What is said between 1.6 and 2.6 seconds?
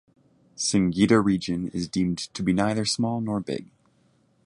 is deemed to be